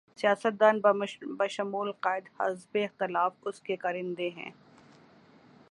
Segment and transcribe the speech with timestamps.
[0.17, 0.79] سیاست دان
[1.39, 4.51] بشمول قائد حزب اختلاف اس کے کارندے ہیں۔